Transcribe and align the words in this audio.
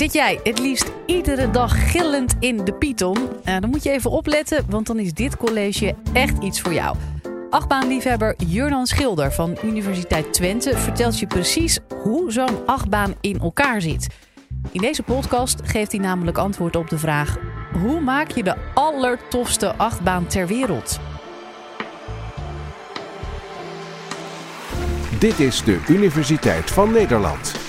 Zit 0.00 0.12
jij 0.12 0.40
het 0.42 0.58
liefst 0.58 0.92
iedere 1.06 1.50
dag 1.50 1.90
gillend 1.90 2.34
in 2.38 2.64
de 2.64 2.72
Python? 2.72 3.16
Uh, 3.18 3.56
dan 3.60 3.70
moet 3.70 3.82
je 3.82 3.90
even 3.90 4.10
opletten, 4.10 4.64
want 4.68 4.86
dan 4.86 4.98
is 4.98 5.14
dit 5.14 5.36
college 5.36 5.94
echt 6.12 6.42
iets 6.42 6.60
voor 6.60 6.72
jou. 6.72 6.96
Achtbaanliefhebber 7.50 8.34
Jurnan 8.46 8.86
Schilder 8.86 9.32
van 9.32 9.58
Universiteit 9.64 10.32
Twente 10.32 10.78
vertelt 10.78 11.18
je 11.18 11.26
precies 11.26 11.78
hoe 12.02 12.32
zo'n 12.32 12.66
achtbaan 12.66 13.14
in 13.20 13.40
elkaar 13.40 13.80
zit. 13.80 14.06
In 14.72 14.80
deze 14.80 15.02
podcast 15.02 15.60
geeft 15.64 15.92
hij 15.92 16.00
namelijk 16.00 16.38
antwoord 16.38 16.76
op 16.76 16.90
de 16.90 16.98
vraag: 16.98 17.36
hoe 17.72 18.00
maak 18.00 18.30
je 18.30 18.42
de 18.42 18.56
allertofste 18.74 19.74
achtbaan 19.74 20.26
ter 20.26 20.46
wereld? 20.46 21.00
Dit 25.18 25.40
is 25.40 25.64
de 25.64 25.80
Universiteit 25.88 26.70
van 26.70 26.92
Nederland. 26.92 27.59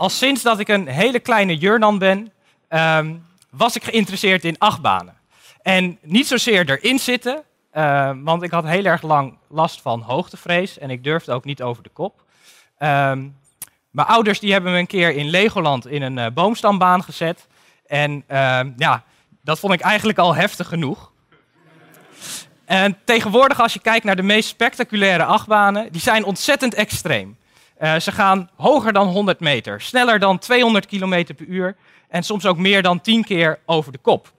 Al 0.00 0.08
sinds 0.08 0.42
dat 0.42 0.58
ik 0.58 0.68
een 0.68 0.86
hele 0.86 1.18
kleine 1.18 1.56
Jurnan 1.56 1.98
ben, 1.98 2.32
ehm, 2.68 3.14
was 3.50 3.76
ik 3.76 3.84
geïnteresseerd 3.84 4.44
in 4.44 4.58
achtbanen. 4.58 5.14
En 5.62 5.98
niet 6.02 6.26
zozeer 6.26 6.70
erin 6.70 6.98
zitten, 6.98 7.42
uh, 7.74 8.10
want 8.22 8.42
ik 8.42 8.50
had 8.50 8.64
heel 8.64 8.84
erg 8.84 9.02
lang 9.02 9.38
last 9.48 9.80
van 9.80 10.00
hoogtevrees 10.00 10.78
en 10.78 10.90
ik 10.90 11.04
durfde 11.04 11.32
ook 11.32 11.44
niet 11.44 11.62
over 11.62 11.82
de 11.82 11.88
kop. 11.88 12.22
Ehm, 12.78 13.28
mijn 13.90 14.06
ouders 14.06 14.40
die 14.40 14.52
hebben 14.52 14.72
me 14.72 14.78
een 14.78 14.86
keer 14.86 15.10
in 15.10 15.30
Legoland 15.30 15.86
in 15.86 16.02
een 16.02 16.16
uh, 16.16 16.26
boomstambaan 16.34 17.02
gezet. 17.02 17.46
En 17.86 18.24
ja, 18.76 19.04
dat 19.42 19.58
vond 19.58 19.72
ik 19.72 19.80
eigenlijk 19.80 20.18
al 20.18 20.34
heftig 20.34 20.68
genoeg. 20.68 21.12
En 22.64 22.98
tegenwoordig, 23.04 23.60
als 23.60 23.72
je 23.72 23.80
kijkt 23.80 24.04
naar 24.04 24.16
de 24.16 24.22
meest 24.22 24.48
spectaculaire 24.48 25.24
achtbanen, 25.24 25.92
die 25.92 26.00
zijn 26.00 26.24
ontzettend 26.24 26.74
extreem. 26.74 27.38
Uh, 27.80 27.98
ze 27.98 28.12
gaan 28.12 28.50
hoger 28.56 28.92
dan 28.92 29.08
100 29.08 29.40
meter, 29.40 29.80
sneller 29.80 30.18
dan 30.18 30.38
200 30.38 30.86
km 30.86 31.24
per 31.36 31.46
uur 31.46 31.76
en 32.08 32.22
soms 32.22 32.46
ook 32.46 32.56
meer 32.56 32.82
dan 32.82 33.00
10 33.00 33.24
keer 33.24 33.58
over 33.66 33.92
de 33.92 33.98
kop. 33.98 34.32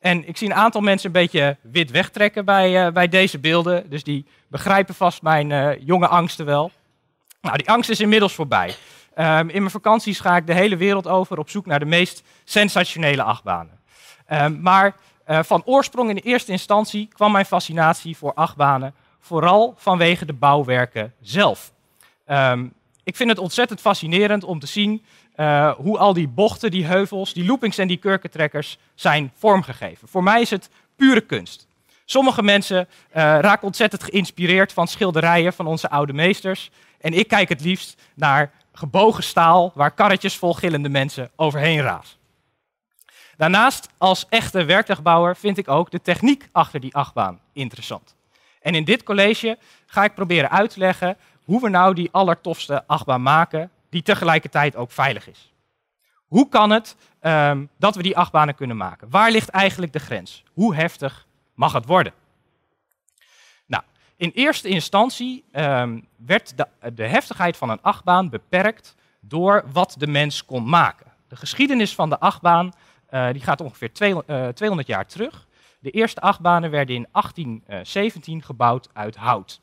En 0.00 0.28
ik 0.28 0.36
zie 0.36 0.48
een 0.48 0.54
aantal 0.54 0.80
mensen 0.80 1.06
een 1.06 1.12
beetje 1.12 1.56
wit 1.60 1.90
wegtrekken 1.90 2.44
bij, 2.44 2.86
uh, 2.86 2.92
bij 2.92 3.08
deze 3.08 3.38
beelden, 3.38 3.90
dus 3.90 4.02
die 4.02 4.26
begrijpen 4.48 4.94
vast 4.94 5.22
mijn 5.22 5.50
uh, 5.50 5.70
jonge 5.78 6.08
angsten 6.08 6.44
wel. 6.44 6.70
Nou, 7.40 7.56
die 7.56 7.70
angst 7.70 7.90
is 7.90 8.00
inmiddels 8.00 8.34
voorbij. 8.34 8.74
Um, 9.16 9.48
in 9.48 9.58
mijn 9.58 9.70
vakanties 9.70 10.20
ga 10.20 10.36
ik 10.36 10.46
de 10.46 10.54
hele 10.54 10.76
wereld 10.76 11.06
over 11.08 11.38
op 11.38 11.50
zoek 11.50 11.66
naar 11.66 11.78
de 11.78 11.84
meest 11.84 12.22
sensationele 12.44 13.22
achtbanen. 13.22 13.78
Um, 14.32 14.60
maar 14.60 14.96
van 15.26 15.62
oorsprong 15.64 16.08
in 16.08 16.14
de 16.14 16.20
eerste 16.20 16.52
instantie 16.52 17.08
kwam 17.12 17.32
mijn 17.32 17.46
fascinatie 17.46 18.16
voor 18.16 18.34
achtbanen 18.34 18.94
vooral 19.20 19.74
vanwege 19.76 20.24
de 20.24 20.32
bouwwerken 20.32 21.14
zelf. 21.20 21.72
Um, 22.26 22.72
ik 23.04 23.16
vind 23.16 23.30
het 23.30 23.38
ontzettend 23.38 23.80
fascinerend 23.80 24.44
om 24.44 24.58
te 24.58 24.66
zien 24.66 25.04
uh, 25.36 25.72
hoe 25.72 25.98
al 25.98 26.12
die 26.12 26.28
bochten, 26.28 26.70
die 26.70 26.84
heuvels, 26.84 27.32
die 27.32 27.44
loopings 27.44 27.78
en 27.78 27.88
die 27.88 27.96
kurkentrekkers 27.96 28.78
zijn 28.94 29.32
vormgegeven. 29.36 30.08
Voor 30.08 30.22
mij 30.22 30.40
is 30.40 30.50
het 30.50 30.70
pure 30.96 31.20
kunst. 31.20 31.66
Sommige 32.04 32.42
mensen 32.42 32.78
uh, 32.78 32.86
raken 33.14 33.66
ontzettend 33.66 34.02
geïnspireerd 34.02 34.72
van 34.72 34.88
schilderijen 34.88 35.52
van 35.52 35.66
onze 35.66 35.90
oude 35.90 36.12
meesters. 36.12 36.70
En 37.00 37.12
ik 37.12 37.28
kijk 37.28 37.48
het 37.48 37.60
liefst 37.60 38.02
naar 38.14 38.52
gebogen 38.72 39.22
staal 39.22 39.72
waar 39.74 39.90
karretjes 39.90 40.36
vol 40.36 40.52
gillende 40.52 40.88
mensen 40.88 41.30
overheen 41.36 41.80
razen. 41.80 42.16
Daarnaast, 43.36 43.88
als 43.98 44.26
echte 44.28 44.64
werktuigbouwer, 44.64 45.36
vind 45.36 45.58
ik 45.58 45.68
ook 45.68 45.90
de 45.90 46.00
techniek 46.00 46.48
achter 46.52 46.80
die 46.80 46.94
achtbaan 46.94 47.40
interessant. 47.52 48.14
En 48.60 48.74
in 48.74 48.84
dit 48.84 49.02
college 49.02 49.58
ga 49.86 50.04
ik 50.04 50.14
proberen 50.14 50.50
uit 50.50 50.70
te 50.70 50.78
leggen 50.78 51.16
hoe 51.44 51.60
we 51.60 51.68
nou 51.68 51.94
die 51.94 52.08
allertofste 52.12 52.86
achtbaan 52.86 53.22
maken, 53.22 53.70
die 53.88 54.02
tegelijkertijd 54.02 54.76
ook 54.76 54.90
veilig 54.90 55.28
is. 55.28 55.52
Hoe 56.26 56.48
kan 56.48 56.70
het 56.70 56.96
um, 57.20 57.68
dat 57.76 57.96
we 57.96 58.02
die 58.02 58.16
achtbanen 58.16 58.54
kunnen 58.54 58.76
maken? 58.76 59.10
Waar 59.10 59.30
ligt 59.30 59.48
eigenlijk 59.48 59.92
de 59.92 59.98
grens? 59.98 60.42
Hoe 60.52 60.74
heftig 60.74 61.26
mag 61.54 61.72
het 61.72 61.86
worden? 61.86 62.12
Nou, 63.66 63.82
in 64.16 64.30
eerste 64.34 64.68
instantie 64.68 65.44
um, 65.52 66.06
werd 66.16 66.56
de, 66.56 66.66
de 66.94 67.06
heftigheid 67.06 67.56
van 67.56 67.70
een 67.70 67.82
achtbaan 67.82 68.28
beperkt 68.28 68.94
door 69.20 69.64
wat 69.72 69.94
de 69.98 70.06
mens 70.06 70.44
kon 70.44 70.68
maken. 70.68 71.12
De 71.28 71.36
geschiedenis 71.36 71.94
van 71.94 72.08
de 72.08 72.18
achtbaan 72.18 72.72
uh, 73.10 73.32
die 73.32 73.42
gaat 73.42 73.60
ongeveer 73.60 73.92
twee, 73.92 74.14
uh, 74.26 74.48
200 74.48 74.88
jaar 74.88 75.06
terug. 75.06 75.46
De 75.78 75.90
eerste 75.90 76.20
achtbanen 76.20 76.70
werden 76.70 76.94
in 76.94 77.06
1817 77.12 78.42
gebouwd 78.42 78.88
uit 78.92 79.16
hout. 79.16 79.60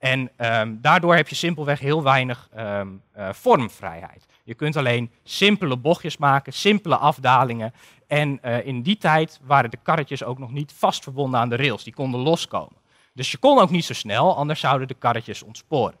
En 0.00 0.30
um, 0.36 0.78
daardoor 0.80 1.14
heb 1.14 1.28
je 1.28 1.34
simpelweg 1.34 1.80
heel 1.80 2.02
weinig 2.02 2.48
um, 2.58 3.02
uh, 3.18 3.28
vormvrijheid. 3.32 4.26
Je 4.44 4.54
kunt 4.54 4.76
alleen 4.76 5.10
simpele 5.24 5.76
bochtjes 5.76 6.16
maken, 6.16 6.52
simpele 6.52 6.96
afdalingen. 6.96 7.74
En 8.06 8.38
uh, 8.44 8.66
in 8.66 8.82
die 8.82 8.98
tijd 8.98 9.40
waren 9.42 9.70
de 9.70 9.78
karretjes 9.82 10.24
ook 10.24 10.38
nog 10.38 10.52
niet 10.52 10.72
vast 10.76 11.02
verbonden 11.02 11.40
aan 11.40 11.48
de 11.48 11.56
rails. 11.56 11.84
Die 11.84 11.94
konden 11.94 12.20
loskomen. 12.20 12.76
Dus 13.12 13.30
je 13.30 13.38
kon 13.38 13.58
ook 13.58 13.70
niet 13.70 13.84
zo 13.84 13.94
snel, 13.94 14.36
anders 14.36 14.60
zouden 14.60 14.88
de 14.88 14.94
karretjes 14.94 15.42
ontsporen. 15.42 15.96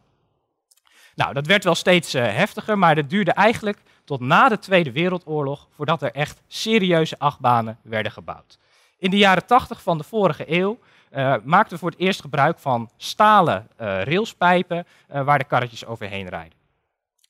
Nou, 1.14 1.32
dat 1.34 1.46
werd 1.46 1.64
wel 1.64 1.74
steeds 1.74 2.14
uh, 2.14 2.22
heftiger, 2.22 2.78
maar 2.78 2.94
dat 2.94 3.10
duurde 3.10 3.32
eigenlijk 3.32 3.78
tot 4.04 4.20
na 4.20 4.48
de 4.48 4.58
Tweede 4.58 4.92
Wereldoorlog 4.92 5.68
voordat 5.70 6.02
er 6.02 6.12
echt 6.12 6.42
serieuze 6.46 7.18
achtbanen 7.18 7.78
werden 7.82 8.12
gebouwd. 8.12 8.58
In 8.98 9.10
de 9.10 9.18
jaren 9.18 9.46
80 9.46 9.82
van 9.82 9.98
de 9.98 10.04
vorige 10.04 10.44
eeuw 10.58 10.78
uh, 11.10 11.34
maakten 11.44 11.72
we 11.72 11.78
voor 11.78 11.90
het 11.90 12.00
eerst 12.00 12.20
gebruik 12.20 12.58
van 12.58 12.90
stalen 12.96 13.68
uh, 13.80 14.02
railspijpen 14.02 14.86
uh, 15.12 15.24
waar 15.24 15.38
de 15.38 15.44
karretjes 15.44 15.84
overheen 15.84 16.28
rijden. 16.28 16.58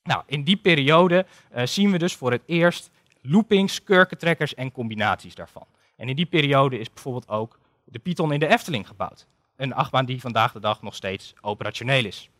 Nou, 0.02 0.22
in 0.26 0.44
die 0.44 0.56
periode 0.56 1.26
zien 1.64 1.90
we 1.90 1.98
dus 1.98 2.16
voor 2.16 2.30
het 2.30 2.42
eerst 2.46 2.90
loopings, 3.22 3.82
kurkentrekkers 3.82 4.54
en 4.54 4.72
combinaties 4.72 5.34
daarvan. 5.34 5.66
En 5.96 6.08
in 6.08 6.16
die 6.16 6.26
periode 6.26 6.78
is 6.78 6.92
bijvoorbeeld 6.92 7.28
ook 7.28 7.58
de 7.84 7.98
Python 7.98 8.32
in 8.32 8.40
de 8.40 8.46
Efteling 8.46 8.86
gebouwd. 8.86 9.26
Een 9.56 9.74
achtbaan 9.74 10.04
die 10.04 10.20
vandaag 10.20 10.52
de 10.52 10.60
dag 10.60 10.82
nog 10.82 10.94
steeds 10.94 11.34
operationeel 11.40 12.04
is. 12.04 12.30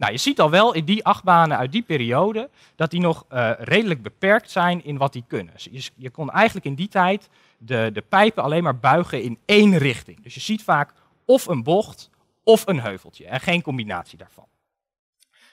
Nou, 0.00 0.12
je 0.12 0.18
ziet 0.18 0.40
al 0.40 0.50
wel 0.50 0.74
in 0.74 0.84
die 0.84 1.04
achtbanen 1.04 1.56
uit 1.56 1.72
die 1.72 1.82
periode 1.82 2.50
dat 2.76 2.90
die 2.90 3.00
nog 3.00 3.24
uh, 3.32 3.50
redelijk 3.58 4.02
beperkt 4.02 4.50
zijn 4.50 4.84
in 4.84 4.96
wat 4.96 5.12
die 5.12 5.24
kunnen. 5.26 5.52
Dus 5.52 5.68
je, 5.70 5.90
je, 5.96 6.10
kon 6.10 6.30
eigenlijk 6.30 6.66
in 6.66 6.74
die 6.74 6.88
tijd 6.88 7.28
de, 7.58 7.90
de 7.92 8.00
pijpen 8.00 8.42
alleen 8.42 8.62
maar 8.62 8.78
buigen 8.78 9.22
in 9.22 9.38
één 9.44 9.78
richting. 9.78 10.22
Dus 10.22 10.34
je 10.34 10.40
ziet 10.40 10.62
vaak 10.62 10.92
of 11.24 11.46
een 11.46 11.62
bocht 11.62 12.10
of 12.44 12.66
een 12.66 12.80
heuveltje 12.80 13.26
en 13.26 13.40
geen 13.40 13.62
combinatie 13.62 14.18
daarvan. 14.18 14.46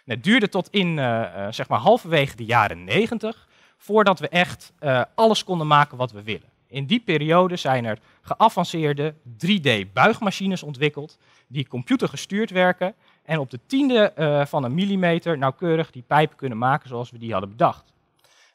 Het 0.05 0.23
duurde 0.23 0.49
tot 0.49 0.69
in 0.69 0.87
uh, 0.87 1.03
uh, 1.05 1.47
zeg 1.49 1.67
maar 1.67 1.79
halverwege 1.79 2.35
de 2.35 2.45
jaren 2.45 2.83
90 2.83 3.47
voordat 3.77 4.19
we 4.19 4.29
echt 4.29 4.73
alles 5.15 5.43
konden 5.43 5.67
maken 5.67 5.97
wat 5.97 6.11
we 6.11 6.23
willen. 6.23 6.49
In 6.67 6.85
die 6.85 6.99
periode 6.99 7.55
zijn 7.55 7.85
er 7.85 7.99
geavanceerde 8.21 9.13
3D-buigmachines 9.45 10.63
ontwikkeld 10.63 11.17
die 11.47 11.67
computergestuurd 11.67 12.49
werken 12.49 12.95
en 13.27 13.39
op 13.39 13.49
de 13.49 13.59
tiende 13.65 14.13
uh, 14.17 14.45
van 14.45 14.63
een 14.63 14.73
millimeter 14.73 15.37
nauwkeurig 15.37 15.91
die 15.91 16.03
pijpen 16.07 16.37
kunnen 16.37 16.57
maken 16.57 16.89
zoals 16.89 17.11
we 17.11 17.17
die 17.17 17.31
hadden 17.31 17.49
bedacht. 17.49 17.93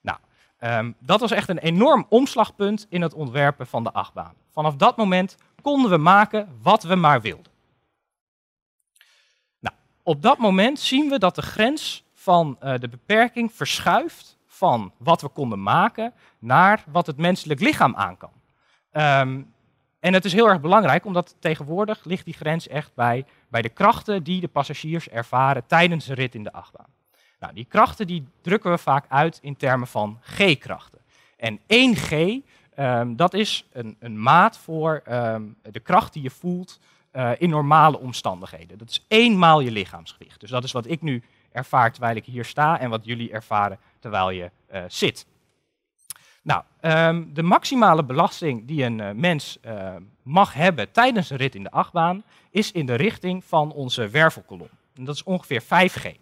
Nou, 0.00 0.18
um, 0.60 0.94
dat 0.98 1.20
was 1.20 1.30
echt 1.30 1.48
een 1.48 1.58
enorm 1.58 2.06
omslagpunt 2.08 2.86
in 2.88 3.02
het 3.02 3.14
ontwerpen 3.14 3.66
van 3.66 3.82
de 3.82 3.92
achtbaan. 3.92 4.34
Vanaf 4.50 4.76
dat 4.76 4.96
moment 4.96 5.36
konden 5.62 5.90
we 5.90 5.96
maken 5.96 6.48
wat 6.62 6.82
we 6.82 6.94
maar 6.94 7.20
wilden. 7.20 7.52
Nou, 9.58 9.76
op 10.02 10.22
dat 10.22 10.38
moment 10.38 10.80
zien 10.80 11.08
we 11.08 11.18
dat 11.18 11.34
de 11.34 11.42
grens 11.42 12.04
van 12.14 12.58
uh, 12.62 12.78
de 12.78 12.88
beperking 12.88 13.52
verschuift 13.52 14.36
van 14.46 14.92
wat 14.96 15.20
we 15.20 15.28
konden 15.28 15.62
maken 15.62 16.12
naar 16.38 16.84
wat 16.86 17.06
het 17.06 17.16
menselijk 17.16 17.60
lichaam 17.60 17.96
aan 17.96 18.16
kan. 18.16 18.32
Um, 18.92 19.51
en 20.02 20.12
het 20.12 20.24
is 20.24 20.32
heel 20.32 20.48
erg 20.48 20.60
belangrijk, 20.60 21.04
omdat 21.04 21.36
tegenwoordig 21.38 22.04
ligt 22.04 22.24
die 22.24 22.34
grens 22.34 22.68
echt 22.68 22.94
bij, 22.94 23.24
bij 23.48 23.62
de 23.62 23.68
krachten 23.68 24.22
die 24.22 24.40
de 24.40 24.48
passagiers 24.48 25.08
ervaren 25.08 25.66
tijdens 25.66 26.08
een 26.08 26.14
rit 26.14 26.34
in 26.34 26.42
de 26.42 26.52
achtbaan. 26.52 26.86
Nou, 27.40 27.54
die 27.54 27.64
krachten 27.64 28.06
die 28.06 28.26
drukken 28.40 28.70
we 28.70 28.78
vaak 28.78 29.04
uit 29.08 29.38
in 29.43 29.56
termen 29.56 29.87
van 29.87 30.19
G-krachten. 30.20 30.99
En 31.37 31.58
1G, 31.58 32.16
um, 32.78 33.16
dat 33.16 33.34
is 33.34 33.69
een, 33.72 33.96
een 33.99 34.22
maat 34.22 34.58
voor 34.58 35.02
um, 35.10 35.56
de 35.62 35.81
kracht 35.81 36.12
die 36.12 36.22
je 36.22 36.31
voelt 36.31 36.81
uh, 37.12 37.31
in 37.38 37.50
normale 37.50 37.99
omstandigheden. 37.99 38.78
Dat 38.78 38.90
is 38.90 39.04
eenmaal 39.08 39.60
je 39.60 39.70
lichaamsgewicht. 39.70 40.40
Dus 40.40 40.50
dat 40.50 40.64
is 40.64 40.72
wat 40.72 40.87
ik 40.87 41.02
nu 41.02 41.22
ervaar 41.52 41.93
terwijl 41.93 42.16
ik 42.16 42.25
hier 42.25 42.44
sta 42.44 42.81
en 42.81 42.90
wat 42.90 43.04
jullie 43.04 43.32
ervaren 43.32 43.78
terwijl 43.99 44.31
je 44.31 44.50
uh, 44.72 44.82
zit. 44.88 45.26
Nou, 46.42 46.62
um, 46.80 47.34
de 47.34 47.42
maximale 47.42 48.04
belasting 48.04 48.66
die 48.66 48.84
een 48.84 48.98
uh, 48.98 49.10
mens 49.10 49.58
uh, 49.66 49.94
mag 50.22 50.54
hebben 50.54 50.92
tijdens 50.92 51.30
een 51.30 51.36
rit 51.36 51.54
in 51.54 51.62
de 51.62 51.70
achtbaan 51.70 52.22
is 52.50 52.72
in 52.72 52.86
de 52.86 52.94
richting 52.94 53.44
van 53.44 53.72
onze 53.72 54.08
wervelkolom. 54.08 54.68
En 54.94 55.04
dat 55.04 55.14
is 55.14 55.22
ongeveer 55.22 55.62
5G. 55.62 56.20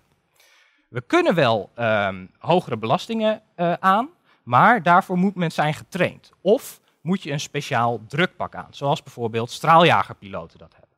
We 0.88 1.00
kunnen 1.00 1.34
wel 1.34 1.70
um, 1.78 2.30
hogere 2.38 2.76
belastingen 2.76 3.42
uh, 3.56 3.72
aan, 3.72 4.08
maar 4.42 4.82
daarvoor 4.82 5.16
moet 5.16 5.34
men 5.34 5.52
zijn 5.52 5.74
getraind. 5.74 6.32
Of 6.40 6.80
moet 7.00 7.22
je 7.22 7.32
een 7.32 7.40
speciaal 7.40 8.00
drukpak 8.08 8.54
aan, 8.54 8.68
zoals 8.70 9.02
bijvoorbeeld 9.02 9.50
straaljagerpiloten 9.50 10.58
dat 10.58 10.72
hebben. 10.72 10.96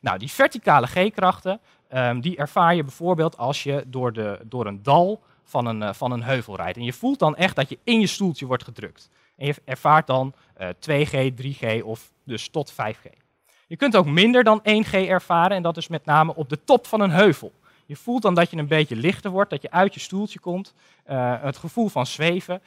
Nou, 0.00 0.18
die 0.18 0.30
verticale 0.30 0.86
G-krachten, 0.86 1.60
um, 1.92 2.20
die 2.20 2.36
ervaar 2.36 2.74
je 2.74 2.82
bijvoorbeeld 2.82 3.36
als 3.36 3.62
je 3.62 3.84
door, 3.86 4.12
de, 4.12 4.40
door 4.44 4.66
een 4.66 4.82
dal 4.82 5.22
van 5.50 5.66
een, 5.66 5.82
eh, 5.82 5.92
van 5.92 6.12
een 6.12 6.22
heuvel 6.22 6.56
rijdt. 6.56 6.78
En 6.78 6.84
je 6.84 6.92
voelt 6.92 7.18
dan 7.18 7.36
echt 7.36 7.56
dat 7.56 7.68
je 7.68 7.78
in 7.84 8.00
je 8.00 8.06
stoeltje 8.06 8.46
wordt 8.46 8.64
gedrukt. 8.64 9.08
En 9.36 9.46
je 9.46 9.54
ervaart 9.64 10.06
dan 10.06 10.34
2G, 10.78 11.30
3G 11.34 11.82
of 11.82 12.12
dus 12.24 12.48
tot 12.48 12.72
5G. 12.72 13.08
Je 13.66 13.76
kunt 13.76 13.96
ook 13.96 14.06
minder 14.06 14.44
dan 14.44 14.60
1G 14.62 14.92
ervaren 14.92 15.56
en 15.56 15.62
dat 15.62 15.76
is 15.76 15.88
met 15.88 16.04
name 16.04 16.34
op 16.34 16.48
de 16.48 16.64
top 16.64 16.86
van 16.86 17.00
een 17.00 17.10
heuvel. 17.10 17.52
Je 17.86 17.96
voelt 17.96 18.22
dan 18.22 18.34
dat 18.34 18.50
je 18.50 18.56
een 18.56 18.66
beetje 18.66 18.96
lichter 18.96 19.30
wordt, 19.30 19.50
dat 19.50 19.62
je 19.62 19.70
uit 19.70 19.94
je 19.94 20.00
stoeltje 20.00 20.38
komt. 20.38 20.74
het 21.40 21.56
gevoel 21.56 21.88
van 21.88 22.06
zweven, 22.06 22.62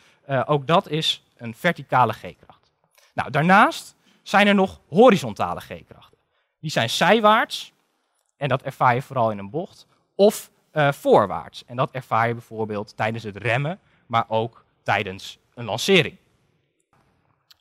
ook 0.45 0.68
dat 0.68 0.89
is 0.89 1.24
een 1.38 1.56
verticale 1.56 2.13
G-kracht. 2.13 2.71
Nou, 3.13 3.31
daarnaast 3.31 3.95
zijn 4.24 4.47
er 4.47 4.56
nog 4.56 4.80
horizontale 4.88 5.59
G-krachten. 5.59 6.18
Die 6.59 6.71
zijn 6.71 6.89
zijwaarts, 6.89 7.74
en 8.38 8.47
dat 8.47 8.62
ervaar 8.62 8.95
je 8.95 9.01
vooral 9.01 9.31
in 9.31 9.38
een 9.38 9.50
bocht, 9.50 9.88
of 10.15 10.51
uh, 10.74 10.92
voorwaarts. 10.92 11.66
En 11.66 11.75
dat 11.75 11.92
ervaar 11.92 12.28
je 12.28 12.34
bijvoorbeeld 12.34 12.98
tijdens 12.98 13.24
het 13.24 13.38
remmen, 13.38 13.80
maar 14.06 14.25
ook 14.28 14.66
tijdens 14.84 15.38
een 15.54 15.66
lancering. 15.66 16.18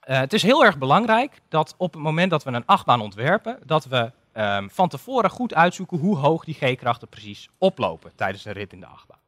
Uh, 0.09 0.19
het 0.19 0.33
is 0.33 0.43
heel 0.43 0.65
erg 0.65 0.79
belangrijk 0.79 1.41
dat 1.49 1.75
op 1.77 1.93
het 1.93 2.03
moment 2.03 2.31
dat 2.31 2.45
we 2.45 2.51
een 2.51 2.67
achtbaan 2.67 3.01
ontwerpen, 3.01 3.59
dat 3.65 3.85
we 3.85 4.13
um, 4.35 4.71
van 4.71 4.89
tevoren 4.89 5.31
goed 5.31 5.55
uitzoeken 5.55 5.99
hoe 5.99 6.17
hoog 6.17 6.45
die 6.45 6.55
G-krachten 6.55 7.09
precies 7.09 7.49
oplopen 7.59 8.13
tijdens 8.15 8.45
een 8.45 8.53
rit 8.53 8.73
in 8.73 8.81
de 8.81 8.87
achtbaan. 8.87 9.19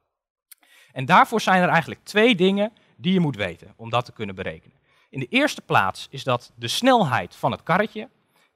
En 0.92 1.04
daarvoor 1.04 1.40
zijn 1.40 1.62
er 1.62 1.68
eigenlijk 1.68 2.04
twee 2.04 2.34
dingen 2.34 2.72
die 2.96 3.12
je 3.12 3.20
moet 3.20 3.36
weten 3.36 3.72
om 3.76 3.90
dat 3.90 4.04
te 4.04 4.12
kunnen 4.12 4.34
berekenen. 4.34 4.76
In 5.08 5.20
de 5.20 5.26
eerste 5.28 5.60
plaats 5.60 6.06
is 6.10 6.24
dat 6.24 6.52
de 6.54 6.68
snelheid 6.68 7.36
van 7.36 7.50
het 7.50 7.62
karretje 7.62 8.08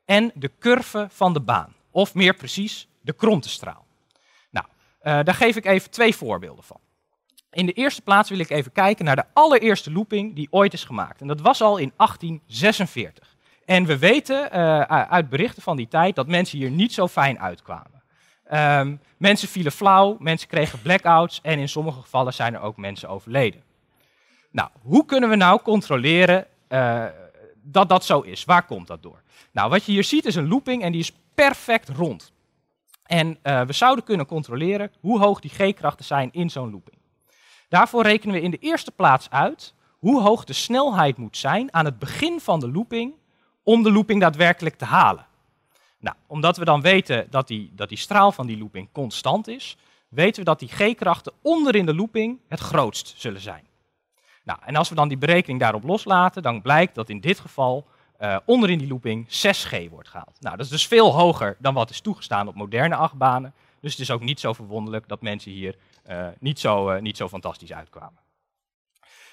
en 0.04 0.30
de 0.34 0.50
curve 0.58 1.06
van 1.10 1.32
de 1.32 1.40
baan. 1.40 1.74
Of 1.90 2.14
meer 2.14 2.34
precies, 2.34 2.88
de 3.00 3.12
krontestraal. 3.12 3.86
Uh, 5.02 5.18
daar 5.22 5.34
geef 5.34 5.56
ik 5.56 5.64
even 5.64 5.90
twee 5.90 6.16
voorbeelden 6.16 6.64
van. 6.64 6.80
In 7.50 7.66
de 7.66 7.72
eerste 7.72 8.02
plaats 8.02 8.30
wil 8.30 8.38
ik 8.38 8.50
even 8.50 8.72
kijken 8.72 9.04
naar 9.04 9.16
de 9.16 9.24
allereerste 9.32 9.92
looping 9.92 10.34
die 10.34 10.48
ooit 10.50 10.72
is 10.72 10.84
gemaakt. 10.84 11.20
En 11.20 11.26
dat 11.26 11.40
was 11.40 11.60
al 11.60 11.76
in 11.76 11.92
1846. 11.96 13.36
En 13.64 13.84
we 13.84 13.98
weten 13.98 14.48
uh, 14.52 14.80
uit 14.82 15.28
berichten 15.28 15.62
van 15.62 15.76
die 15.76 15.88
tijd 15.88 16.14
dat 16.14 16.26
mensen 16.26 16.58
hier 16.58 16.70
niet 16.70 16.92
zo 16.92 17.08
fijn 17.08 17.40
uitkwamen. 17.40 17.98
Um, 18.52 19.00
mensen 19.16 19.48
vielen 19.48 19.72
flauw, 19.72 20.16
mensen 20.18 20.48
kregen 20.48 20.82
blackouts 20.82 21.40
en 21.42 21.58
in 21.58 21.68
sommige 21.68 22.00
gevallen 22.00 22.34
zijn 22.34 22.54
er 22.54 22.60
ook 22.60 22.76
mensen 22.76 23.08
overleden. 23.08 23.62
Nou, 24.50 24.68
hoe 24.82 25.04
kunnen 25.04 25.28
we 25.28 25.36
nou 25.36 25.62
controleren 25.62 26.46
uh, 26.68 27.04
dat 27.62 27.88
dat 27.88 28.04
zo 28.04 28.20
is? 28.20 28.44
Waar 28.44 28.66
komt 28.66 28.86
dat 28.86 29.02
door? 29.02 29.22
Nou, 29.52 29.70
wat 29.70 29.84
je 29.84 29.92
hier 29.92 30.04
ziet 30.04 30.24
is 30.24 30.34
een 30.34 30.48
looping 30.48 30.82
en 30.82 30.92
die 30.92 31.00
is 31.00 31.12
perfect 31.34 31.88
rond. 31.88 32.32
En 33.08 33.38
uh, 33.42 33.62
we 33.62 33.72
zouden 33.72 34.04
kunnen 34.04 34.26
controleren 34.26 34.92
hoe 35.00 35.18
hoog 35.18 35.40
die 35.40 35.50
G-krachten 35.50 36.04
zijn 36.04 36.28
in 36.32 36.50
zo'n 36.50 36.70
looping. 36.70 36.98
Daarvoor 37.68 38.02
rekenen 38.02 38.34
we 38.34 38.40
in 38.40 38.50
de 38.50 38.58
eerste 38.58 38.90
plaats 38.90 39.30
uit 39.30 39.74
hoe 39.98 40.22
hoog 40.22 40.44
de 40.44 40.52
snelheid 40.52 41.16
moet 41.16 41.36
zijn 41.36 41.74
aan 41.74 41.84
het 41.84 41.98
begin 41.98 42.40
van 42.40 42.60
de 42.60 42.70
looping 42.70 43.14
om 43.62 43.82
de 43.82 43.92
looping 43.92 44.20
daadwerkelijk 44.20 44.76
te 44.76 44.84
halen. 44.84 45.26
Nou, 45.98 46.16
omdat 46.26 46.56
we 46.56 46.64
dan 46.64 46.80
weten 46.80 47.26
dat 47.30 47.46
die, 47.46 47.72
dat 47.74 47.88
die 47.88 47.98
straal 47.98 48.32
van 48.32 48.46
die 48.46 48.58
looping 48.58 48.88
constant 48.92 49.48
is, 49.48 49.76
weten 50.08 50.38
we 50.38 50.44
dat 50.44 50.58
die 50.58 50.68
G-krachten 50.68 51.32
onderin 51.42 51.86
de 51.86 51.94
looping 51.94 52.38
het 52.48 52.60
grootst 52.60 53.14
zullen 53.16 53.40
zijn. 53.40 53.66
Nou, 54.44 54.58
en 54.64 54.76
als 54.76 54.88
we 54.88 54.94
dan 54.94 55.08
die 55.08 55.18
berekening 55.18 55.60
daarop 55.60 55.82
loslaten, 55.82 56.42
dan 56.42 56.62
blijkt 56.62 56.94
dat 56.94 57.08
in 57.08 57.20
dit 57.20 57.40
geval 57.40 57.86
uh, 58.20 58.36
onderin 58.44 58.78
die 58.78 58.88
looping 58.88 59.26
6G 59.26 59.90
wordt 59.90 60.08
gehaald. 60.08 60.36
Nou, 60.40 60.56
dat 60.56 60.64
is 60.64 60.70
dus 60.70 60.86
veel 60.86 61.12
hoger 61.14 61.56
dan 61.58 61.74
wat 61.74 61.90
is 61.90 62.00
toegestaan 62.00 62.48
op 62.48 62.54
moderne 62.54 62.94
achtbanen. 62.94 63.54
Dus 63.80 63.92
het 63.92 64.00
is 64.00 64.10
ook 64.10 64.22
niet 64.22 64.40
zo 64.40 64.52
verwonderlijk 64.52 65.08
dat 65.08 65.22
mensen 65.22 65.50
hier 65.50 65.76
uh, 66.10 66.26
niet, 66.38 66.58
zo, 66.60 66.90
uh, 66.90 67.00
niet 67.00 67.16
zo 67.16 67.28
fantastisch 67.28 67.72
uitkwamen. 67.72 68.18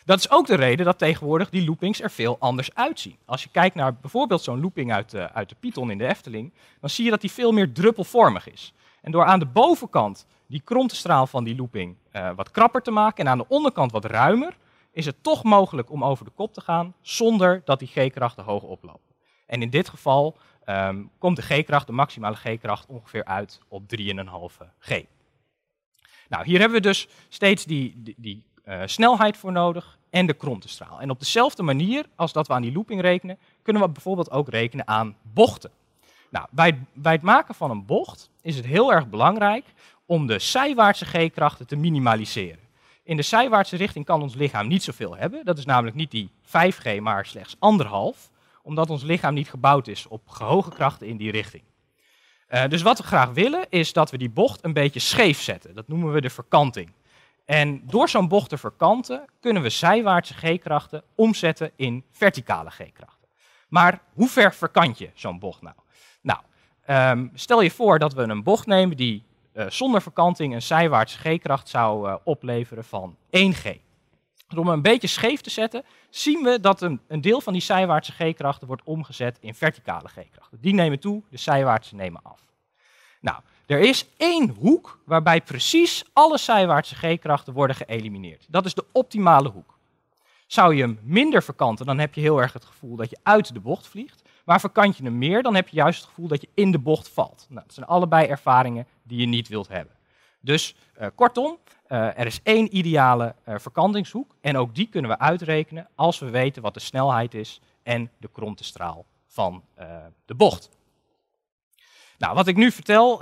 Dat 0.05 0.19
is 0.19 0.29
ook 0.29 0.47
de 0.47 0.55
reden 0.55 0.85
dat 0.85 0.97
tegenwoordig 0.97 1.49
die 1.49 1.65
loopings 1.65 2.01
er 2.01 2.11
veel 2.11 2.37
anders 2.39 2.75
uitzien. 2.75 3.17
Als 3.25 3.43
je 3.43 3.49
kijkt 3.49 3.75
naar 3.75 3.95
bijvoorbeeld 3.95 4.41
zo'n 4.41 4.61
looping 4.61 4.93
uit, 4.93 5.15
uit 5.15 5.49
de 5.49 5.55
Python 5.59 5.91
in 5.91 5.97
de 5.97 6.07
Efteling, 6.07 6.53
dan 6.79 6.89
zie 6.89 7.03
je 7.03 7.09
dat 7.09 7.21
die 7.21 7.31
veel 7.31 7.51
meer 7.51 7.71
druppelvormig 7.71 8.51
is. 8.51 8.73
En 9.01 9.11
door 9.11 9.25
aan 9.25 9.39
de 9.39 9.45
bovenkant 9.45 10.25
die 10.47 10.61
krontenstraal 10.63 11.27
van 11.27 11.43
die 11.43 11.55
looping 11.55 11.95
wat 12.35 12.51
krapper 12.51 12.81
te 12.81 12.91
maken 12.91 13.25
en 13.25 13.31
aan 13.31 13.37
de 13.37 13.47
onderkant 13.47 13.91
wat 13.91 14.05
ruimer, 14.05 14.57
is 14.95 15.05
het 15.05 15.23
toch 15.23 15.43
mogelijk 15.43 15.91
om 15.91 16.03
over 16.03 16.25
de 16.25 16.31
kop 16.31 16.53
te 16.53 16.61
gaan 16.61 16.93
zonder 17.01 17.61
dat 17.65 17.79
die 17.79 17.87
G-krachten 17.87 18.43
hoog 18.43 18.63
oplopen. 18.63 19.15
En 19.45 19.61
in 19.61 19.69
dit 19.69 19.89
geval 19.89 20.37
um, 20.65 21.09
komt 21.17 21.35
de 21.35 21.41
G-kracht, 21.41 21.87
de 21.87 21.93
maximale 21.93 22.35
G-kracht, 22.35 22.85
ongeveer 22.87 23.25
uit 23.25 23.61
op 23.67 23.83
3,5 23.99 24.05
G. 24.79 24.89
Nou, 26.29 26.45
hier 26.45 26.59
hebben 26.59 26.77
we 26.77 26.87
dus 26.87 27.07
steeds 27.29 27.65
die, 27.65 28.15
die, 28.17 28.43
uh, 28.65 28.81
snelheid 28.85 29.37
voor 29.37 29.51
nodig 29.51 29.97
en 30.09 30.25
de 30.25 30.33
krontenstraal. 30.33 31.01
En 31.01 31.09
op 31.09 31.19
dezelfde 31.19 31.63
manier 31.63 32.05
als 32.15 32.33
dat 32.33 32.47
we 32.47 32.53
aan 32.53 32.61
die 32.61 32.73
looping 32.73 33.01
rekenen, 33.01 33.37
kunnen 33.61 33.81
we 33.81 33.89
bijvoorbeeld 33.89 34.31
ook 34.31 34.49
rekenen 34.49 34.87
aan 34.87 35.15
bochten. 35.21 35.71
Nou, 36.29 36.47
bij, 36.51 36.79
bij 36.93 37.13
het 37.13 37.21
maken 37.21 37.55
van 37.55 37.71
een 37.71 37.85
bocht 37.85 38.29
is 38.41 38.55
het 38.55 38.65
heel 38.65 38.93
erg 38.93 39.09
belangrijk 39.09 39.65
om 40.05 40.27
de 40.27 40.39
zijwaartse 40.39 41.05
G-krachten 41.05 41.67
te 41.67 41.75
minimaliseren. 41.75 42.64
In 43.05 43.15
de 43.15 43.21
zijwaartse 43.21 43.75
richting 43.75 44.05
kan 44.05 44.21
ons 44.21 44.35
lichaam 44.35 44.67
niet 44.67 44.83
zoveel 44.83 45.15
hebben. 45.15 45.45
Dat 45.45 45.57
is 45.57 45.65
namelijk 45.65 45.95
niet 45.95 46.11
die 46.11 46.29
5G, 46.45 46.99
maar 47.01 47.25
slechts 47.25 47.55
anderhalf. 47.59 48.29
Omdat 48.61 48.89
ons 48.89 49.03
lichaam 49.03 49.33
niet 49.33 49.49
gebouwd 49.49 49.87
is 49.87 50.07
op 50.07 50.21
hoge 50.25 50.69
krachten 50.69 51.07
in 51.07 51.17
die 51.17 51.31
richting. 51.31 51.63
Uh, 52.49 52.67
dus 52.67 52.81
wat 52.81 52.97
we 52.97 53.03
graag 53.03 53.29
willen, 53.29 53.65
is 53.69 53.93
dat 53.93 54.11
we 54.11 54.17
die 54.17 54.29
bocht 54.29 54.63
een 54.63 54.73
beetje 54.73 54.99
scheef 54.99 55.41
zetten. 55.41 55.75
Dat 55.75 55.87
noemen 55.87 56.13
we 56.13 56.21
de 56.21 56.29
verkanting. 56.29 56.91
En 57.45 57.81
door 57.87 58.09
zo'n 58.09 58.27
bocht 58.27 58.49
te 58.49 58.57
verkanten, 58.57 59.25
kunnen 59.39 59.61
we 59.61 59.69
zijwaartse 59.69 60.33
G-krachten 60.33 61.03
omzetten 61.15 61.71
in 61.75 62.03
verticale 62.11 62.69
G-krachten. 62.69 63.27
Maar 63.67 64.01
hoe 64.13 64.27
ver 64.27 64.53
verkant 64.53 64.97
je 64.97 65.09
zo'n 65.13 65.39
bocht 65.39 65.61
nou? 65.61 65.75
Nou, 66.21 66.39
um, 66.87 67.31
stel 67.33 67.61
je 67.61 67.71
voor 67.71 67.99
dat 67.99 68.13
we 68.13 68.21
een 68.21 68.43
bocht 68.43 68.65
nemen 68.65 68.97
die 68.97 69.23
zonder 69.67 70.01
verkanting 70.01 70.53
een 70.53 70.61
zijwaartse 70.61 71.17
G-kracht 71.17 71.69
zou 71.69 72.09
uh, 72.09 72.15
opleveren 72.23 72.83
van 72.83 73.15
1G. 73.27 73.83
Dus 74.47 74.57
om 74.57 74.67
een 74.67 74.81
beetje 74.81 75.07
scheef 75.07 75.41
te 75.41 75.49
zetten, 75.49 75.83
zien 76.09 76.43
we 76.43 76.59
dat 76.59 76.81
een, 76.81 76.99
een 77.07 77.21
deel 77.21 77.41
van 77.41 77.53
die 77.53 77.61
zijwaartse 77.61 78.11
G-krachten 78.11 78.67
wordt 78.67 78.83
omgezet 78.83 79.37
in 79.39 79.55
verticale 79.55 80.07
G-krachten. 80.07 80.57
Die 80.61 80.73
nemen 80.73 80.99
toe, 80.99 81.21
de 81.29 81.37
zijwaartse 81.37 81.95
nemen 81.95 82.21
af. 82.23 82.39
Nou, 83.21 83.39
er 83.65 83.79
is 83.79 84.05
één 84.17 84.49
hoek 84.49 84.99
waarbij 85.05 85.41
precies 85.41 86.03
alle 86.13 86.37
zijwaartse 86.37 86.95
G-krachten 86.95 87.53
worden 87.53 87.75
geëlimineerd. 87.75 88.45
Dat 88.49 88.65
is 88.65 88.73
de 88.73 88.85
optimale 88.91 89.49
hoek. 89.49 89.77
Zou 90.47 90.75
je 90.75 90.81
hem 90.81 90.99
minder 91.03 91.43
verkanten, 91.43 91.85
dan 91.85 91.99
heb 91.99 92.13
je 92.13 92.21
heel 92.21 92.41
erg 92.41 92.53
het 92.53 92.65
gevoel 92.65 92.95
dat 92.95 93.09
je 93.09 93.17
uit 93.23 93.53
de 93.53 93.59
bocht 93.59 93.87
vliegt. 93.87 94.24
Maar 94.45 94.59
verkant 94.59 94.97
je 94.97 95.03
hem 95.03 95.17
meer, 95.17 95.43
dan 95.43 95.55
heb 95.55 95.67
je 95.67 95.75
juist 95.75 95.99
het 95.99 96.09
gevoel 96.09 96.27
dat 96.27 96.41
je 96.41 96.49
in 96.53 96.71
de 96.71 96.79
bocht 96.79 97.09
valt. 97.09 97.45
Nou, 97.49 97.65
dat 97.65 97.73
zijn 97.73 97.85
allebei 97.85 98.27
ervaringen 98.27 98.87
die 99.03 99.19
je 99.19 99.25
niet 99.25 99.47
wilt 99.47 99.67
hebben. 99.67 99.93
Dus 100.39 100.75
uh, 101.01 101.07
kortom, 101.15 101.57
uh, 101.87 102.19
er 102.19 102.25
is 102.25 102.39
één 102.43 102.75
ideale 102.77 103.35
uh, 103.47 103.55
verkantingshoek 103.57 104.35
en 104.41 104.57
ook 104.57 104.75
die 104.75 104.87
kunnen 104.87 105.11
we 105.11 105.19
uitrekenen 105.19 105.87
als 105.95 106.19
we 106.19 106.29
weten 106.29 106.61
wat 106.61 106.73
de 106.73 106.79
snelheid 106.79 107.33
is 107.33 107.61
en 107.83 108.11
de 108.17 108.29
krontenstraal 108.31 109.05
van 109.27 109.63
de 110.25 110.35
bocht. 110.35 110.69
Nou, 112.17 112.35
wat 112.35 112.47
ik 112.47 112.55
nu 112.55 112.71
vertel, 112.71 113.17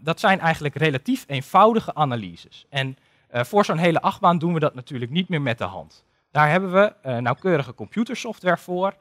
dat 0.00 0.20
zijn 0.20 0.40
eigenlijk 0.40 0.74
relatief 0.74 1.24
eenvoudige 1.26 1.94
analyses. 1.94 2.66
En 2.68 2.96
voor 3.30 3.64
zo'n 3.64 3.78
hele 3.78 4.00
achtbaan 4.00 4.38
doen 4.38 4.54
we 4.54 4.60
dat 4.60 4.74
natuurlijk 4.74 5.10
niet 5.10 5.28
meer 5.28 5.42
met 5.42 5.58
de 5.58 5.64
hand. 5.64 6.04
Daar 6.30 6.50
hebben 6.50 6.72
we 6.72 7.20
nauwkeurige 7.20 7.74
computersoftware 7.74 8.58
voor 8.58 8.94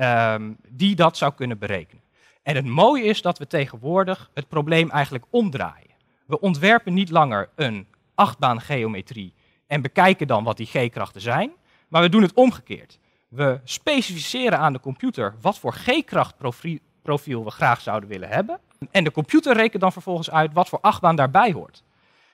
um, 0.00 0.56
die 0.68 0.94
dat 0.94 1.16
zou 1.16 1.32
kunnen 1.34 1.58
berekenen. 1.58 2.02
En 2.42 2.56
het 2.56 2.66
mooie 2.66 3.04
is 3.04 3.22
dat 3.22 3.38
we 3.38 3.46
tegenwoordig 3.46 4.30
het 4.34 4.48
probleem 4.48 4.90
eigenlijk 4.90 5.24
omdraaien. 5.30 5.90
We 6.26 6.40
ontwerpen 6.40 6.94
niet 6.94 7.10
langer 7.10 7.48
een 7.54 7.86
achtbaan 8.14 8.60
geometrie 8.60 9.34
en 9.66 9.82
bekijken 9.82 10.26
dan 10.26 10.44
wat 10.44 10.56
die 10.56 10.66
g-krachten 10.66 11.20
zijn, 11.20 11.52
maar 11.88 12.02
we 12.02 12.08
doen 12.08 12.22
het 12.22 12.34
omgekeerd. 12.34 12.98
We 13.28 13.60
specificeren 13.64 14.58
aan 14.58 14.72
de 14.72 14.80
computer 14.80 15.34
wat 15.40 15.58
voor 15.58 15.72
g-krachtprofiel 15.72 17.44
we 17.44 17.50
graag 17.50 17.80
zouden 17.80 18.08
willen 18.08 18.28
hebben. 18.28 18.60
En 18.90 19.04
de 19.04 19.10
computer 19.10 19.56
rekent 19.56 19.82
dan 19.82 19.92
vervolgens 19.92 20.30
uit 20.30 20.52
wat 20.52 20.68
voor 20.68 20.80
achtbaan 20.80 21.16
daarbij 21.16 21.52
hoort. 21.52 21.82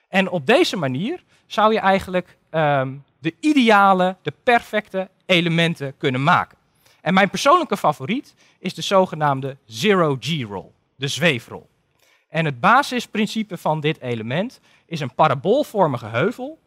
En 0.09 0.29
op 0.29 0.45
deze 0.45 0.77
manier 0.77 1.23
zou 1.45 1.73
je 1.73 1.79
eigenlijk 1.79 2.37
um, 2.51 3.03
de 3.19 3.35
ideale, 3.39 4.15
de 4.21 4.33
perfecte 4.43 5.09
elementen 5.25 5.97
kunnen 5.97 6.23
maken. 6.23 6.56
En 7.07 7.13
mijn 7.13 7.29
persoonlijke 7.29 7.77
favoriet 7.77 8.35
is 8.59 8.73
de 8.73 8.81
zogenaamde 8.81 9.57
zero-g-roll, 9.65 10.71
de 10.95 11.07
zweefrol. 11.07 11.69
En 12.29 12.45
het 12.45 12.59
basisprincipe 12.59 13.57
van 13.57 13.79
dit 13.79 13.99
element 13.99 14.59
is 14.85 14.99
een 14.99 15.15
paraboolvormige 15.15 16.05
heuvel, 16.05 16.59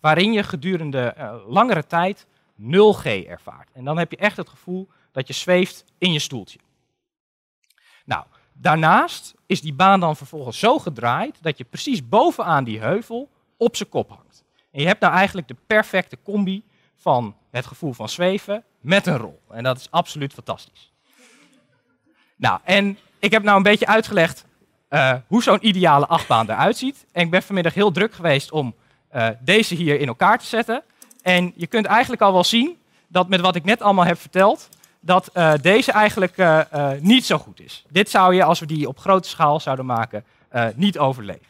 waarin 0.00 0.32
je 0.32 0.42
gedurende 0.42 1.14
uh, 1.18 1.34
langere 1.46 1.86
tijd 1.86 2.26
0G 2.60 3.04
ervaart. 3.28 3.70
En 3.72 3.84
dan 3.84 3.98
heb 3.98 4.10
je 4.10 4.16
echt 4.16 4.36
het 4.36 4.48
gevoel 4.48 4.88
dat 5.12 5.26
je 5.26 5.32
zweeft 5.32 5.84
in 5.98 6.12
je 6.12 6.18
stoeltje. 6.18 6.58
Nou, 8.04 8.24
daarnaast 8.52 9.34
is 9.46 9.60
die 9.60 9.74
baan 9.74 10.00
dan 10.00 10.16
vervolgens 10.16 10.58
zo 10.58 10.78
gedraaid 10.78 11.42
dat 11.42 11.58
je 11.58 11.64
precies 11.64 12.08
bovenaan 12.08 12.64
die 12.64 12.80
heuvel 12.80 13.28
op 13.56 13.76
zijn 13.76 13.88
kop 13.88 14.08
hangt. 14.08 14.44
En 14.70 14.80
je 14.80 14.86
hebt 14.86 15.00
nou 15.00 15.14
eigenlijk 15.14 15.48
de 15.48 15.56
perfecte 15.66 16.18
combi 16.22 16.64
van 16.96 17.36
het 17.50 17.66
gevoel 17.66 17.92
van 17.92 18.08
zweven 18.08 18.64
met 18.80 19.06
een 19.06 19.16
rol. 19.16 19.40
En 19.50 19.62
dat 19.62 19.76
is 19.78 19.90
absoluut 19.90 20.32
fantastisch. 20.32 20.92
Nou, 22.36 22.60
en 22.64 22.98
ik 23.18 23.30
heb 23.30 23.42
nou 23.42 23.56
een 23.56 23.62
beetje 23.62 23.86
uitgelegd 23.86 24.44
uh, 24.90 25.14
hoe 25.26 25.42
zo'n 25.42 25.66
ideale 25.66 26.06
achtbaan 26.06 26.50
eruit 26.50 26.76
ziet. 26.76 27.06
En 27.12 27.22
ik 27.24 27.30
ben 27.30 27.42
vanmiddag 27.42 27.74
heel 27.74 27.92
druk 27.92 28.14
geweest 28.14 28.50
om 28.50 28.74
uh, 29.14 29.28
deze 29.40 29.74
hier 29.74 30.00
in 30.00 30.08
elkaar 30.08 30.38
te 30.38 30.46
zetten. 30.46 30.82
En 31.22 31.52
je 31.56 31.66
kunt 31.66 31.86
eigenlijk 31.86 32.22
al 32.22 32.32
wel 32.32 32.44
zien 32.44 32.78
dat 33.08 33.28
met 33.28 33.40
wat 33.40 33.54
ik 33.54 33.64
net 33.64 33.82
allemaal 33.82 34.04
heb 34.04 34.18
verteld, 34.18 34.68
dat 35.00 35.30
uh, 35.34 35.52
deze 35.62 35.92
eigenlijk 35.92 36.36
niet 37.00 37.26
zo 37.26 37.38
goed 37.38 37.60
is. 37.60 37.84
Dit 37.88 38.10
zou 38.10 38.34
je, 38.34 38.44
als 38.44 38.60
we 38.60 38.66
die 38.66 38.88
op 38.88 38.98
grote 38.98 39.28
schaal 39.28 39.60
zouden 39.60 39.86
maken, 39.86 40.24
niet 40.74 40.98
overleven. 40.98 41.49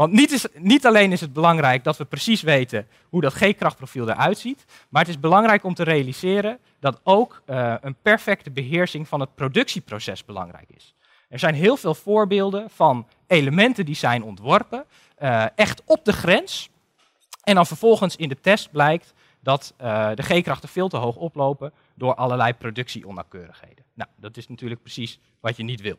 Want 0.00 0.12
niet, 0.12 0.30
is, 0.30 0.46
niet, 0.54 0.86
alleen 0.86 1.12
is 1.12 1.20
het 1.20 1.32
belangrijk 1.32 1.84
dat 1.84 1.96
we 1.96 2.04
precies 2.04 2.42
weten 2.42 2.86
hoe 3.08 3.20
dat 3.20 3.32
G-krachtprofiel 3.32 4.08
eruit 4.08 4.38
ziet, 4.38 4.64
maar 4.88 5.02
het 5.02 5.10
is 5.10 5.20
belangrijk 5.20 5.64
om 5.64 5.74
te 5.74 5.82
realiseren 5.82 6.58
dat 6.78 7.00
ook 7.02 7.42
uh, 7.46 7.74
een 7.80 7.96
perfecte 8.02 8.50
beheersing 8.50 9.08
van 9.08 9.20
het 9.20 9.34
productieproces 9.34 10.24
belangrijk 10.24 10.70
is. 10.70 10.94
Er 11.28 11.38
zijn 11.38 11.54
heel 11.54 11.76
veel 11.76 11.94
voorbeelden 11.94 12.70
van 12.70 13.06
elementen 13.26 13.84
die 13.84 13.94
zijn 13.94 14.22
ontworpen, 14.22 14.84
uh, 15.22 15.44
echt 15.54 15.82
op 15.84 16.04
de 16.04 16.12
grens. 16.12 16.70
En 17.42 17.54
dan 17.54 17.66
vervolgens 17.66 18.16
in 18.16 18.28
de 18.28 18.40
test 18.40 18.70
blijkt 18.70 19.14
dat 19.40 19.74
uh, 19.80 20.10
de 20.14 20.22
G-krachten 20.22 20.68
veel 20.68 20.88
te 20.88 20.96
hoog 20.96 21.16
oplopen 21.16 21.72
door 21.94 22.14
allerlei 22.14 22.54
productieonnauwkeurigheden. 22.54 23.84
Nou, 23.94 24.10
dat 24.16 24.36
is 24.36 24.48
natuurlijk 24.48 24.82
precies 24.82 25.18
wat 25.40 25.56
je 25.56 25.62
niet 25.62 25.80
wil. 25.80 25.98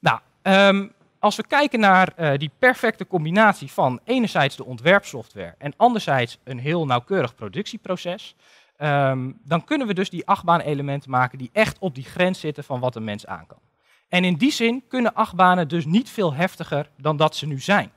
Nou, 0.00 0.20
um, 0.42 0.92
als 1.20 1.36
we 1.36 1.46
kijken 1.46 1.80
naar 1.80 2.12
uh, 2.18 2.32
die 2.38 2.50
perfecte 2.58 3.06
combinatie 3.06 3.72
van 3.72 4.00
enerzijds 4.04 4.56
de 4.56 4.64
ontwerpsoftware 4.64 5.54
en 5.58 5.72
anderzijds 5.76 6.38
een 6.44 6.58
heel 6.58 6.86
nauwkeurig 6.86 7.34
productieproces, 7.34 8.36
um, 8.78 9.38
dan 9.44 9.64
kunnen 9.64 9.86
we 9.86 9.94
dus 9.94 10.10
die 10.10 10.26
achtbaan-elementen 10.26 11.10
maken 11.10 11.38
die 11.38 11.50
echt 11.52 11.78
op 11.78 11.94
die 11.94 12.04
grens 12.04 12.40
zitten 12.40 12.64
van 12.64 12.80
wat 12.80 12.96
een 12.96 13.04
mens 13.04 13.26
aan 13.26 13.46
kan. 13.46 13.58
En 14.08 14.24
in 14.24 14.34
die 14.34 14.52
zin 14.52 14.84
kunnen 14.88 15.14
achtbanen 15.14 15.68
dus 15.68 15.84
niet 15.84 16.10
veel 16.10 16.34
heftiger 16.34 16.90
dan 16.96 17.16
dat 17.16 17.36
ze 17.36 17.46
nu 17.46 17.58
zijn. 17.58 17.90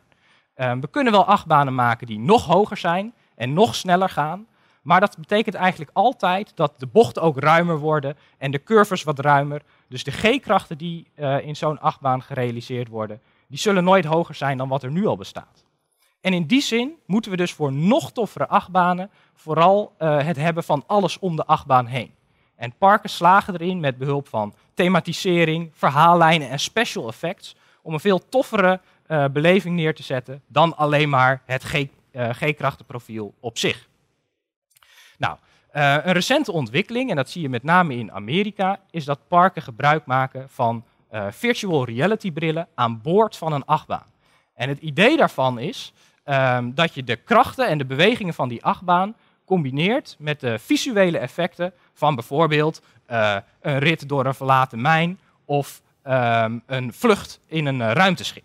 Um, 0.55 0.81
we 0.81 0.89
kunnen 0.89 1.13
wel 1.13 1.25
achtbanen 1.25 1.75
maken 1.75 2.07
die 2.07 2.19
nog 2.19 2.45
hoger 2.45 2.77
zijn 2.77 3.13
en 3.35 3.53
nog 3.53 3.75
sneller 3.75 4.09
gaan, 4.09 4.47
maar 4.83 4.99
dat 4.99 5.17
betekent 5.17 5.55
eigenlijk 5.55 5.91
altijd 5.93 6.51
dat 6.55 6.73
de 6.77 6.87
bochten 6.87 7.21
ook 7.21 7.39
ruimer 7.39 7.77
worden 7.77 8.17
en 8.37 8.51
de 8.51 8.63
curves 8.63 9.03
wat 9.03 9.19
ruimer. 9.19 9.61
Dus 9.87 10.03
de 10.03 10.11
G-krachten 10.11 10.77
die 10.77 11.07
uh, 11.15 11.45
in 11.45 11.55
zo'n 11.55 11.79
achtbaan 11.79 12.21
gerealiseerd 12.21 12.87
worden, 12.87 13.21
die 13.47 13.59
zullen 13.59 13.83
nooit 13.83 14.05
hoger 14.05 14.35
zijn 14.35 14.57
dan 14.57 14.67
wat 14.67 14.83
er 14.83 14.91
nu 14.91 15.05
al 15.05 15.17
bestaat. 15.17 15.63
En 16.21 16.33
in 16.33 16.45
die 16.45 16.61
zin 16.61 16.95
moeten 17.05 17.31
we 17.31 17.37
dus 17.37 17.53
voor 17.53 17.73
nog 17.73 18.11
toffere 18.11 18.47
achtbanen 18.47 19.09
vooral 19.33 19.93
uh, 19.99 20.23
het 20.25 20.35
hebben 20.35 20.63
van 20.63 20.83
alles 20.87 21.19
om 21.19 21.35
de 21.35 21.45
achtbaan 21.45 21.85
heen. 21.85 22.13
En 22.55 22.73
parken 22.77 23.09
slagen 23.09 23.53
erin 23.53 23.79
met 23.79 23.97
behulp 23.97 24.27
van 24.27 24.53
thematisering, 24.73 25.71
verhaallijnen 25.73 26.49
en 26.49 26.59
special 26.59 27.07
effects 27.07 27.55
om 27.81 27.93
een 27.93 27.99
veel 27.99 28.29
toffere 28.29 28.81
uh, 29.07 29.25
beleving 29.25 29.75
neer 29.75 29.95
te 29.95 30.03
zetten 30.03 30.41
dan 30.47 30.77
alleen 30.77 31.09
maar 31.09 31.41
het 31.45 31.63
G-krachtenprofiel 32.13 33.33
op 33.39 33.57
zich. 33.57 33.87
Nou, 35.23 35.37
uh, 35.73 36.05
een 36.05 36.13
recente 36.13 36.51
ontwikkeling, 36.51 37.09
en 37.09 37.15
dat 37.15 37.29
zie 37.29 37.41
je 37.41 37.49
met 37.49 37.63
name 37.63 37.95
in 37.95 38.11
Amerika, 38.11 38.79
is 38.91 39.05
dat 39.05 39.27
parken 39.27 39.61
gebruik 39.61 40.05
maken 40.05 40.49
van 40.49 40.83
uh, 41.11 41.25
virtual 41.29 41.85
reality 41.85 42.31
brillen 42.31 42.67
aan 42.75 43.01
boord 43.01 43.37
van 43.37 43.53
een 43.53 43.65
achtbaan. 43.65 44.11
En 44.53 44.69
het 44.69 44.79
idee 44.79 45.17
daarvan 45.17 45.59
is 45.59 45.93
um, 46.25 46.75
dat 46.75 46.93
je 46.93 47.03
de 47.03 47.15
krachten 47.15 47.67
en 47.67 47.77
de 47.77 47.85
bewegingen 47.85 48.33
van 48.33 48.49
die 48.49 48.63
achtbaan 48.63 49.15
combineert 49.45 50.15
met 50.19 50.39
de 50.39 50.59
visuele 50.59 51.17
effecten 51.17 51.73
van 51.93 52.15
bijvoorbeeld 52.15 52.81
uh, 53.11 53.37
een 53.61 53.79
rit 53.79 54.09
door 54.09 54.25
een 54.25 54.33
verlaten 54.33 54.81
mijn 54.81 55.19
of 55.45 55.81
um, 56.07 56.63
een 56.65 56.93
vlucht 56.93 57.39
in 57.47 57.65
een 57.65 57.93
ruimteschip. 57.93 58.43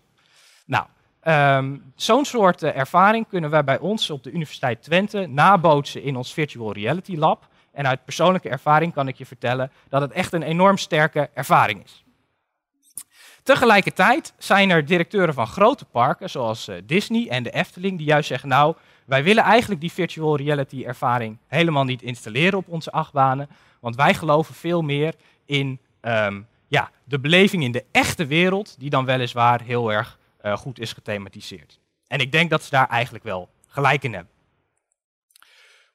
Um, 1.27 1.93
Zo'n 1.95 2.25
soort 2.25 2.63
uh, 2.63 2.77
ervaring 2.77 3.27
kunnen 3.27 3.49
wij 3.49 3.63
bij 3.63 3.79
ons 3.79 4.09
op 4.09 4.23
de 4.23 4.31
Universiteit 4.31 4.83
Twente 4.83 5.27
nabootsen 5.27 6.03
in 6.03 6.15
ons 6.15 6.33
Virtual 6.33 6.73
Reality 6.73 7.15
Lab. 7.15 7.47
En 7.71 7.87
uit 7.87 8.05
persoonlijke 8.05 8.49
ervaring 8.49 8.93
kan 8.93 9.07
ik 9.07 9.17
je 9.17 9.25
vertellen 9.25 9.71
dat 9.89 10.01
het 10.01 10.11
echt 10.11 10.33
een 10.33 10.43
enorm 10.43 10.77
sterke 10.77 11.29
ervaring 11.33 11.83
is. 11.83 12.03
Tegelijkertijd 13.43 14.33
zijn 14.37 14.69
er 14.69 14.85
directeuren 14.85 15.33
van 15.33 15.47
grote 15.47 15.85
parken, 15.85 16.29
zoals 16.29 16.69
uh, 16.69 16.75
Disney 16.83 17.29
en 17.29 17.43
de 17.43 17.51
Efteling, 17.51 17.97
die 17.97 18.07
juist 18.07 18.27
zeggen: 18.27 18.49
Nou, 18.49 18.75
wij 19.05 19.23
willen 19.23 19.43
eigenlijk 19.43 19.81
die 19.81 19.91
virtual 19.91 20.37
reality 20.37 20.83
ervaring 20.85 21.37
helemaal 21.47 21.83
niet 21.83 22.01
installeren 22.01 22.57
op 22.57 22.67
onze 22.67 22.91
achtbanen, 22.91 23.49
want 23.79 23.95
wij 23.95 24.13
geloven 24.13 24.55
veel 24.55 24.81
meer 24.81 25.13
in 25.45 25.79
um, 26.01 26.47
ja, 26.67 26.91
de 27.03 27.19
beleving 27.19 27.63
in 27.63 27.71
de 27.71 27.85
echte 27.91 28.25
wereld, 28.25 28.75
die 28.79 28.89
dan 28.89 29.05
weliswaar 29.05 29.61
heel 29.61 29.91
erg 29.91 30.18
uh, 30.41 30.57
goed 30.57 30.79
is 30.79 30.93
gethematiseerd. 30.93 31.79
En 32.07 32.19
ik 32.19 32.31
denk 32.31 32.49
dat 32.49 32.63
ze 32.63 32.69
daar 32.69 32.87
eigenlijk 32.87 33.23
wel 33.23 33.49
gelijk 33.67 34.03
in 34.03 34.13
hebben. 34.13 34.33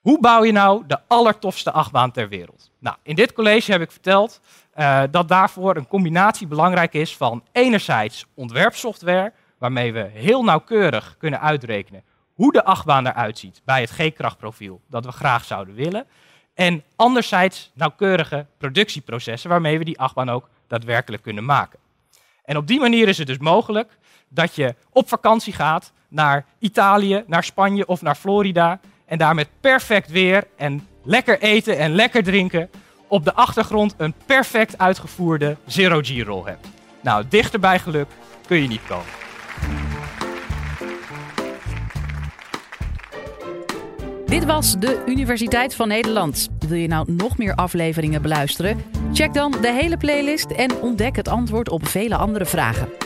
Hoe 0.00 0.20
bouw 0.20 0.44
je 0.44 0.52
nou 0.52 0.84
de 0.86 0.98
allertofste 1.08 1.70
achtbaan 1.70 2.10
ter 2.10 2.28
wereld? 2.28 2.70
Nou, 2.78 2.96
in 3.02 3.14
dit 3.14 3.32
college 3.32 3.72
heb 3.72 3.80
ik 3.80 3.90
verteld 3.90 4.40
uh, 4.76 5.02
dat 5.10 5.28
daarvoor 5.28 5.76
een 5.76 5.88
combinatie 5.88 6.46
belangrijk 6.46 6.94
is 6.94 7.16
van 7.16 7.44
enerzijds 7.52 8.26
ontwerpsoftware, 8.34 9.32
waarmee 9.58 9.92
we 9.92 10.10
heel 10.12 10.44
nauwkeurig 10.44 11.16
kunnen 11.18 11.40
uitrekenen 11.40 12.04
hoe 12.34 12.52
de 12.52 12.64
achtbaan 12.64 13.06
eruit 13.06 13.38
ziet 13.38 13.60
bij 13.64 13.80
het 13.80 13.90
G-krachtprofiel 13.90 14.80
dat 14.86 15.04
we 15.04 15.12
graag 15.12 15.44
zouden 15.44 15.74
willen. 15.74 16.06
En 16.54 16.82
anderzijds 16.96 17.70
nauwkeurige 17.74 18.46
productieprocessen 18.58 19.50
waarmee 19.50 19.78
we 19.78 19.84
die 19.84 19.98
achtbaan 19.98 20.30
ook 20.30 20.48
daadwerkelijk 20.66 21.22
kunnen 21.22 21.44
maken. 21.44 21.78
En 22.44 22.56
op 22.56 22.66
die 22.66 22.80
manier 22.80 23.08
is 23.08 23.18
het 23.18 23.26
dus 23.26 23.38
mogelijk 23.38 23.98
dat 24.28 24.54
je 24.54 24.74
op 24.90 25.08
vakantie 25.08 25.52
gaat 25.52 25.92
naar 26.08 26.44
Italië, 26.58 27.24
naar 27.26 27.44
Spanje 27.44 27.86
of 27.86 28.02
naar 28.02 28.14
Florida. 28.14 28.80
En 29.06 29.18
daar 29.18 29.34
met 29.34 29.48
perfect 29.60 30.10
weer 30.10 30.44
en 30.56 30.88
lekker 31.02 31.40
eten 31.40 31.78
en 31.78 31.94
lekker 31.94 32.22
drinken 32.22 32.70
op 33.08 33.24
de 33.24 33.34
achtergrond 33.34 33.94
een 33.96 34.14
perfect 34.26 34.78
uitgevoerde 34.78 35.56
zero 35.66 36.00
G-roll 36.02 36.44
hebt. 36.44 36.68
Nou, 37.00 37.24
dichter 37.28 37.60
bij 37.60 37.78
geluk 37.78 38.08
kun 38.46 38.62
je 38.62 38.68
niet 38.68 38.84
komen. 38.88 39.22
Dit 44.26 44.44
was 44.44 44.78
de 44.78 45.02
Universiteit 45.06 45.74
van 45.74 45.88
Nederland. 45.88 46.48
Wil 46.68 46.78
je 46.78 46.88
nou 46.88 47.12
nog 47.12 47.38
meer 47.38 47.54
afleveringen 47.54 48.22
beluisteren? 48.22 48.84
Check 49.12 49.34
dan 49.34 49.50
de 49.50 49.72
hele 49.72 49.96
playlist 49.96 50.50
en 50.50 50.76
ontdek 50.76 51.16
het 51.16 51.28
antwoord 51.28 51.68
op 51.68 51.86
vele 51.86 52.16
andere 52.16 52.46
vragen. 52.46 53.03